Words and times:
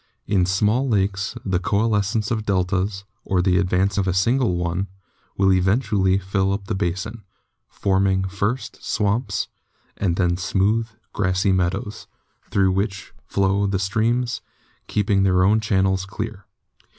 In 0.25 0.47
small 0.47 0.89
lakes 0.89 1.35
the 1.45 1.59
coalescence 1.59 2.31
of 2.31 2.43
deltas, 2.43 3.03
or 3.23 3.39
the 3.39 3.59
advance 3.59 3.99
of 3.99 4.07
a 4.07 4.15
single 4.15 4.55
one, 4.55 4.87
will 5.37 5.53
eventually 5.53 6.17
fill 6.17 6.53
up 6.53 6.65
the 6.65 6.73
basin, 6.73 7.23
forming 7.69 8.27
first 8.27 8.83
swamps 8.83 9.47
and 9.95 10.15
then 10.15 10.37
smooth, 10.37 10.89
grassy 11.13 11.51
meadows, 11.51 12.07
through 12.49 12.71
which 12.71 13.13
flow 13.27 13.67
the 13.67 13.77
streams, 13.77 14.41
keeping 14.87 15.21
their 15.21 15.43
own 15.43 15.59
channels 15.59 16.07
clear. 16.07 16.45